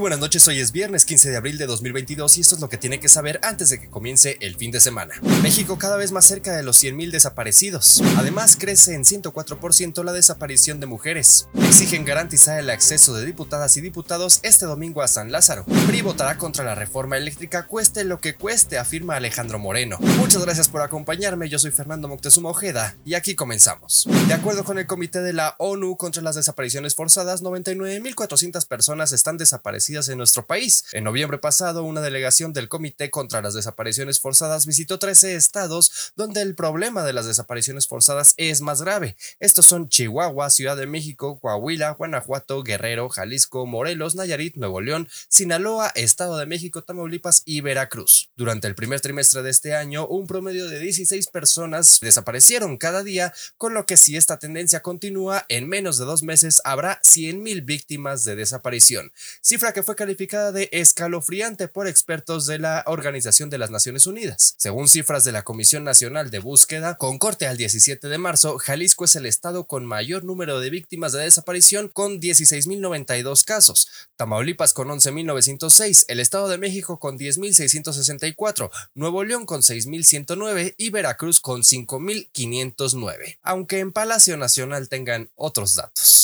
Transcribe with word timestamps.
buenas 0.00 0.18
noches, 0.18 0.48
hoy 0.48 0.60
es 0.60 0.72
viernes 0.72 1.04
15 1.04 1.28
de 1.28 1.36
abril 1.36 1.58
de 1.58 1.66
2022 1.66 2.38
y 2.38 2.40
esto 2.40 2.54
es 2.54 2.60
lo 2.62 2.70
que 2.70 2.78
tiene 2.78 3.00
que 3.00 3.10
saber 3.10 3.38
antes 3.42 3.68
de 3.68 3.78
que 3.78 3.90
comience 3.90 4.38
el 4.40 4.56
fin 4.56 4.70
de 4.70 4.80
semana. 4.80 5.14
México 5.42 5.76
cada 5.78 5.98
vez 5.98 6.10
más 6.10 6.24
cerca 6.24 6.56
de 6.56 6.62
los 6.62 6.82
100.000 6.82 7.10
desaparecidos. 7.10 8.02
Además, 8.16 8.56
crece 8.58 8.94
en 8.94 9.04
104% 9.04 10.02
la 10.02 10.14
desaparición 10.14 10.80
de 10.80 10.86
mujeres. 10.86 11.48
Exigen 11.54 12.06
garantizar 12.06 12.58
el 12.58 12.70
acceso 12.70 13.14
de 13.14 13.26
diputadas 13.26 13.76
y 13.76 13.82
diputados 13.82 14.40
este 14.42 14.64
domingo 14.64 15.02
a 15.02 15.08
San 15.08 15.32
Lázaro. 15.32 15.66
PRI 15.86 16.00
votará 16.00 16.38
contra 16.38 16.64
la 16.64 16.74
reforma 16.74 17.18
eléctrica 17.18 17.66
cueste 17.66 18.04
lo 18.04 18.20
que 18.20 18.34
cueste, 18.34 18.78
afirma 18.78 19.16
Alejandro 19.16 19.58
Moreno. 19.58 19.98
Muchas 20.18 20.42
gracias 20.42 20.68
por 20.68 20.80
acompañarme, 20.80 21.50
yo 21.50 21.58
soy 21.58 21.72
Fernando 21.72 22.08
Moctezuma 22.08 22.48
Ojeda 22.48 22.96
y 23.04 23.14
aquí 23.14 23.34
comenzamos. 23.34 24.08
De 24.28 24.34
acuerdo 24.34 24.64
con 24.64 24.78
el 24.78 24.86
Comité 24.86 25.20
de 25.20 25.34
la 25.34 25.56
ONU 25.58 25.98
contra 25.98 26.22
las 26.22 26.36
desapariciones 26.36 26.94
forzadas, 26.94 27.42
99.400 27.42 28.66
personas 28.66 29.12
están 29.12 29.36
desaparecidas 29.36 29.89
en 29.90 30.18
nuestro 30.18 30.46
país. 30.46 30.84
En 30.92 31.02
noviembre 31.02 31.38
pasado, 31.38 31.82
una 31.82 32.00
delegación 32.00 32.52
del 32.52 32.68
Comité 32.68 33.10
contra 33.10 33.42
las 33.42 33.54
Desapariciones 33.54 34.20
Forzadas 34.20 34.64
visitó 34.64 35.00
13 35.00 35.34
estados 35.34 36.12
donde 36.14 36.42
el 36.42 36.54
problema 36.54 37.02
de 37.02 37.12
las 37.12 37.26
desapariciones 37.26 37.88
forzadas 37.88 38.34
es 38.36 38.60
más 38.60 38.82
grave. 38.82 39.16
Estos 39.40 39.66
son 39.66 39.88
Chihuahua, 39.88 40.48
Ciudad 40.50 40.76
de 40.76 40.86
México, 40.86 41.40
Coahuila, 41.40 41.90
Guanajuato, 41.90 42.62
Guerrero, 42.62 43.08
Jalisco, 43.08 43.66
Morelos, 43.66 44.14
Nayarit, 44.14 44.54
Nuevo 44.54 44.80
León, 44.80 45.08
Sinaloa, 45.28 45.88
Estado 45.96 46.38
de 46.38 46.46
México, 46.46 46.82
Tamaulipas 46.82 47.42
y 47.44 47.60
Veracruz. 47.60 48.30
Durante 48.36 48.68
el 48.68 48.76
primer 48.76 49.00
trimestre 49.00 49.42
de 49.42 49.50
este 49.50 49.74
año, 49.74 50.06
un 50.06 50.28
promedio 50.28 50.68
de 50.68 50.78
16 50.78 51.26
personas 51.26 51.98
desaparecieron 52.00 52.76
cada 52.76 53.02
día, 53.02 53.34
con 53.56 53.74
lo 53.74 53.86
que 53.86 53.96
si 53.96 54.16
esta 54.16 54.38
tendencia 54.38 54.82
continúa, 54.82 55.46
en 55.48 55.68
menos 55.68 55.98
de 55.98 56.04
dos 56.04 56.22
meses 56.22 56.62
habrá 56.62 57.00
100.000 57.02 57.64
víctimas 57.64 58.22
de 58.22 58.36
desaparición 58.36 58.60
cifra 59.40 59.72
que 59.72 59.79
fue 59.82 59.96
calificada 59.96 60.52
de 60.52 60.68
escalofriante 60.72 61.68
por 61.68 61.86
expertos 61.86 62.46
de 62.46 62.58
la 62.58 62.82
Organización 62.86 63.50
de 63.50 63.58
las 63.58 63.70
Naciones 63.70 64.06
Unidas. 64.06 64.54
Según 64.58 64.88
cifras 64.88 65.24
de 65.24 65.32
la 65.32 65.42
Comisión 65.42 65.84
Nacional 65.84 66.30
de 66.30 66.38
Búsqueda, 66.38 66.96
con 66.96 67.18
corte 67.18 67.46
al 67.46 67.56
17 67.56 68.08
de 68.08 68.18
marzo, 68.18 68.58
Jalisco 68.58 69.04
es 69.04 69.16
el 69.16 69.26
estado 69.26 69.64
con 69.64 69.84
mayor 69.84 70.24
número 70.24 70.60
de 70.60 70.70
víctimas 70.70 71.12
de 71.12 71.22
desaparición 71.22 71.88
con 71.88 72.20
16.092 72.20 73.44
casos, 73.44 73.88
Tamaulipas 74.16 74.72
con 74.72 74.88
11.906, 74.88 76.04
el 76.08 76.20
Estado 76.20 76.48
de 76.48 76.58
México 76.58 76.98
con 76.98 77.18
10.664, 77.18 78.70
Nuevo 78.94 79.24
León 79.24 79.46
con 79.46 79.62
6.109 79.62 80.74
y 80.76 80.90
Veracruz 80.90 81.40
con 81.40 81.62
5.509, 81.62 83.38
aunque 83.42 83.78
en 83.78 83.92
Palacio 83.92 84.36
Nacional 84.36 84.88
tengan 84.88 85.30
otros 85.36 85.74
datos. 85.74 86.19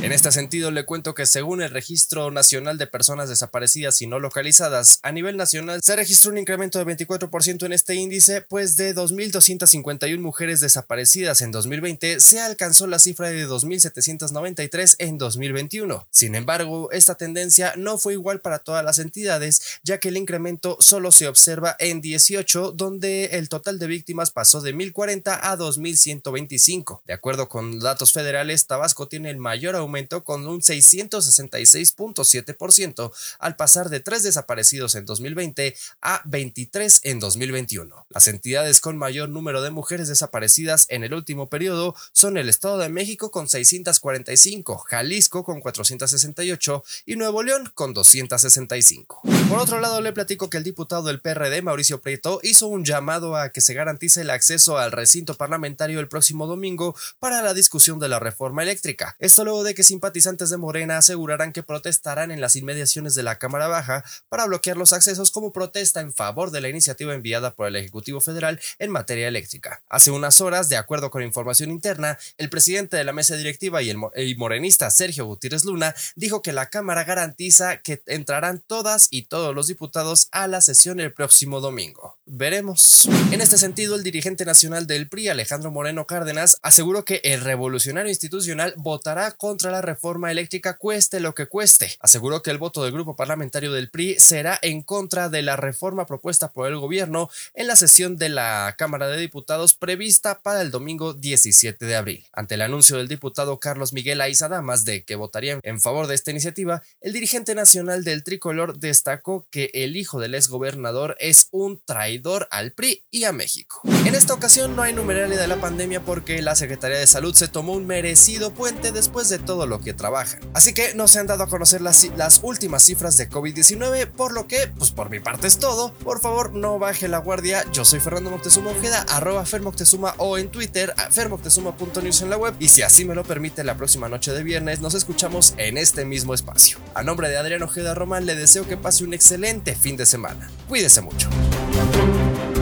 En 0.00 0.12
este 0.12 0.30
sentido, 0.30 0.70
le 0.70 0.86
cuento 0.86 1.12
que 1.12 1.26
según 1.26 1.60
el 1.60 1.70
Registro 1.70 2.30
Nacional 2.30 2.78
de 2.78 2.86
Personas 2.86 3.28
Desaparecidas 3.28 4.00
y 4.00 4.06
No 4.06 4.20
Localizadas, 4.20 5.00
a 5.02 5.12
nivel 5.12 5.36
nacional 5.36 5.82
se 5.82 5.96
registró 5.96 6.30
un 6.30 6.38
incremento 6.38 6.78
de 6.78 6.86
24% 6.86 7.66
en 7.66 7.72
este 7.72 7.96
índice, 7.96 8.40
pues 8.40 8.76
de 8.76 8.94
2.251 8.94 10.18
mujeres 10.20 10.60
desaparecidas 10.60 11.42
en 11.42 11.50
2020 11.50 12.20
se 12.20 12.40
alcanzó 12.40 12.86
la 12.86 13.00
cifra 13.00 13.28
de 13.28 13.46
2.793 13.46 14.94
en 14.98 15.18
2021. 15.18 16.06
Sin 16.10 16.36
embargo, 16.36 16.90
esta 16.92 17.16
tendencia 17.16 17.74
no 17.76 17.98
fue 17.98 18.14
igual 18.14 18.40
para 18.40 18.60
todas 18.60 18.84
las 18.84 19.00
entidades, 19.00 19.80
ya 19.82 19.98
que 19.98 20.08
el 20.08 20.16
incremento 20.16 20.78
solo 20.80 21.10
se 21.10 21.28
observa 21.28 21.76
en 21.80 22.00
18, 22.00 22.72
donde 22.72 23.26
el 23.32 23.48
total 23.48 23.80
de 23.80 23.88
víctimas 23.88 24.30
pasó 24.30 24.60
de 24.60 24.74
1.040 24.74 25.40
a 25.42 25.56
2.125. 25.58 27.00
De 27.04 27.12
acuerdo 27.12 27.48
con 27.48 27.80
datos 27.80 28.12
federales, 28.12 28.66
Tabasco 28.66 29.08
tiene 29.08 29.28
el 29.28 29.36
mayor 29.36 29.57
aumento 29.66 29.88
aumentó 29.88 30.24
con 30.24 30.46
un 30.46 30.60
666.7% 30.60 33.10
al 33.38 33.56
pasar 33.56 33.88
de 33.88 34.00
3 34.00 34.22
desaparecidos 34.22 34.94
en 34.94 35.06
2020 35.06 35.74
a 36.02 36.20
23 36.24 37.00
en 37.04 37.20
2021. 37.20 38.06
Las 38.10 38.26
entidades 38.26 38.80
con 38.80 38.98
mayor 38.98 39.28
número 39.28 39.62
de 39.62 39.70
mujeres 39.70 40.08
desaparecidas 40.08 40.86
en 40.88 41.04
el 41.04 41.14
último 41.14 41.48
periodo 41.48 41.94
son 42.12 42.36
el 42.36 42.48
Estado 42.48 42.78
de 42.78 42.88
México 42.88 43.30
con 43.30 43.48
645, 43.48 44.78
Jalisco 44.78 45.42
con 45.42 45.60
468 45.60 46.84
y 47.06 47.16
Nuevo 47.16 47.42
León 47.42 47.70
con 47.74 47.94
265. 47.94 49.22
Por 49.48 49.58
otro 49.58 49.80
lado, 49.80 50.00
le 50.00 50.12
platico 50.12 50.50
que 50.50 50.58
el 50.58 50.64
diputado 50.64 51.04
del 51.04 51.20
PRD, 51.20 51.62
Mauricio 51.62 52.00
Prieto, 52.00 52.40
hizo 52.42 52.68
un 52.68 52.84
llamado 52.84 53.36
a 53.36 53.50
que 53.50 53.60
se 53.60 53.74
garantice 53.74 54.20
el 54.20 54.30
acceso 54.30 54.78
al 54.78 54.92
recinto 54.92 55.34
parlamentario 55.34 56.00
el 56.00 56.08
próximo 56.08 56.46
domingo 56.46 56.94
para 57.18 57.42
la 57.42 57.54
discusión 57.54 57.98
de 57.98 58.08
la 58.08 58.18
reforma 58.18 58.62
eléctrica. 58.62 59.16
Esto 59.18 59.44
luego 59.48 59.64
de 59.64 59.74
que 59.74 59.82
simpatizantes 59.82 60.50
de 60.50 60.58
Morena 60.58 60.98
asegurarán 60.98 61.54
que 61.54 61.62
protestarán 61.62 62.30
en 62.30 62.42
las 62.42 62.54
inmediaciones 62.54 63.14
de 63.14 63.22
la 63.22 63.38
Cámara 63.38 63.66
Baja 63.66 64.04
para 64.28 64.44
bloquear 64.44 64.76
los 64.76 64.92
accesos 64.92 65.30
como 65.30 65.54
protesta 65.54 66.02
en 66.02 66.12
favor 66.12 66.50
de 66.50 66.60
la 66.60 66.68
iniciativa 66.68 67.14
enviada 67.14 67.54
por 67.54 67.66
el 67.66 67.76
Ejecutivo 67.76 68.20
Federal 68.20 68.60
en 68.78 68.90
materia 68.90 69.26
eléctrica. 69.26 69.80
Hace 69.88 70.10
unas 70.10 70.42
horas, 70.42 70.68
de 70.68 70.76
acuerdo 70.76 71.10
con 71.10 71.22
información 71.22 71.70
interna, 71.70 72.18
el 72.36 72.50
presidente 72.50 72.98
de 72.98 73.04
la 73.04 73.14
mesa 73.14 73.36
directiva 73.36 73.80
y 73.80 73.88
el 73.88 74.36
morenista 74.36 74.90
Sergio 74.90 75.24
Gutiérrez 75.24 75.64
Luna 75.64 75.94
dijo 76.14 76.42
que 76.42 76.52
la 76.52 76.68
Cámara 76.68 77.04
garantiza 77.04 77.78
que 77.78 78.02
entrarán 78.04 78.62
todas 78.66 79.08
y 79.10 79.22
todos 79.22 79.54
los 79.54 79.66
diputados 79.66 80.28
a 80.30 80.46
la 80.46 80.60
sesión 80.60 81.00
el 81.00 81.14
próximo 81.14 81.62
domingo. 81.62 82.17
Veremos. 82.30 83.08
En 83.32 83.40
este 83.40 83.56
sentido, 83.56 83.96
el 83.96 84.02
dirigente 84.02 84.44
nacional 84.44 84.86
del 84.86 85.08
PRI, 85.08 85.28
Alejandro 85.28 85.70
Moreno 85.70 86.06
Cárdenas, 86.06 86.58
aseguró 86.60 87.02
que 87.02 87.22
el 87.24 87.40
revolucionario 87.40 88.10
institucional 88.10 88.74
votará 88.76 89.32
contra 89.32 89.70
la 89.70 89.80
reforma 89.80 90.30
eléctrica 90.30 90.76
cueste 90.76 91.20
lo 91.20 91.34
que 91.34 91.46
cueste. 91.46 91.96
Aseguró 92.00 92.42
que 92.42 92.50
el 92.50 92.58
voto 92.58 92.84
del 92.84 92.92
grupo 92.92 93.16
parlamentario 93.16 93.72
del 93.72 93.88
PRI 93.88 94.20
será 94.20 94.58
en 94.60 94.82
contra 94.82 95.30
de 95.30 95.40
la 95.40 95.56
reforma 95.56 96.04
propuesta 96.04 96.52
por 96.52 96.68
el 96.68 96.76
gobierno 96.76 97.30
en 97.54 97.66
la 97.66 97.76
sesión 97.76 98.18
de 98.18 98.28
la 98.28 98.74
Cámara 98.76 99.08
de 99.08 99.16
Diputados 99.16 99.72
prevista 99.72 100.40
para 100.40 100.60
el 100.60 100.70
domingo 100.70 101.14
17 101.14 101.82
de 101.86 101.96
abril. 101.96 102.26
Ante 102.34 102.56
el 102.56 102.62
anuncio 102.62 102.98
del 102.98 103.08
diputado 103.08 103.58
Carlos 103.58 103.94
Miguel 103.94 104.20
Aiza 104.20 104.48
Damas 104.48 104.84
de 104.84 105.02
que 105.02 105.16
votaría 105.16 105.60
en 105.62 105.80
favor 105.80 106.06
de 106.06 106.14
esta 106.14 106.30
iniciativa, 106.30 106.82
el 107.00 107.14
dirigente 107.14 107.54
nacional 107.54 108.04
del 108.04 108.22
tricolor 108.22 108.78
destacó 108.78 109.46
que 109.50 109.70
el 109.72 109.96
hijo 109.96 110.20
del 110.20 110.34
exgobernador 110.34 111.16
es 111.20 111.48
un 111.52 111.80
traidor 111.86 112.17
al 112.50 112.72
PRI 112.72 113.04
y 113.10 113.24
a 113.24 113.32
México. 113.32 113.80
En 114.04 114.14
esta 114.14 114.34
ocasión 114.34 114.74
no 114.74 114.82
hay 114.82 114.92
numeralia 114.92 115.38
de 115.38 115.46
la 115.46 115.60
pandemia 115.60 116.04
porque 116.04 116.42
la 116.42 116.54
Secretaría 116.54 116.98
de 116.98 117.06
Salud 117.06 117.34
se 117.34 117.48
tomó 117.48 117.74
un 117.74 117.86
merecido 117.86 118.52
puente 118.52 118.92
después 118.92 119.28
de 119.28 119.38
todo 119.38 119.66
lo 119.66 119.80
que 119.80 119.94
trabajan. 119.94 120.40
Así 120.54 120.74
que 120.74 120.94
no 120.94 121.08
se 121.08 121.20
han 121.20 121.26
dado 121.26 121.44
a 121.44 121.48
conocer 121.48 121.80
las, 121.80 122.08
últimas 122.42 122.82
cifras 122.82 123.16
de 123.16 123.28
COVID-19, 123.28 124.10
por 124.10 124.32
lo 124.32 124.46
que, 124.46 124.68
pues 124.76 124.90
por 124.90 125.10
mi 125.10 125.20
parte 125.20 125.46
es 125.46 125.58
todo. 125.58 125.92
Por 125.92 126.20
favor, 126.20 126.52
no 126.52 126.78
baje 126.78 127.08
la 127.08 127.18
guardia. 127.18 127.64
Yo 127.72 127.84
soy 127.84 128.00
Fernando 128.00 128.30
Moctezuma 128.30 128.70
Ojeda, 128.70 129.04
arroba 129.08 129.44
Fermoctezuma 129.44 130.14
o 130.18 130.38
en 130.38 130.50
Twitter, 130.50 130.94
fermoctezuma.news 131.10 132.22
en 132.22 132.30
la 132.30 132.36
web. 132.36 132.54
Y 132.58 132.68
si 132.68 132.82
así 132.82 133.04
me 133.04 133.14
lo 133.14 133.24
permite, 133.24 133.64
la 133.64 133.76
próxima 133.76 134.08
noche 134.08 134.32
de 134.32 134.42
viernes 134.42 134.80
nos 134.80 134.94
escuchamos 134.94 135.54
en 135.56 135.78
este 135.78 136.04
mismo 136.04 136.34
espacio. 136.34 136.78
A 136.94 137.02
nombre 137.02 137.28
de 137.28 137.36
Adrián 137.36 137.62
Ojeda 137.62 137.94
Román, 137.94 138.26
le 138.26 138.34
deseo 138.34 138.66
que 138.66 138.76
pase 138.76 139.04
un 139.04 139.14
excelente 139.14 139.74
fin 139.74 139.96
de 139.96 140.06
semana. 140.06 140.50
Cuídese 140.68 141.00
mucho. 141.00 141.28
Thank 141.78 142.56
you. 142.56 142.57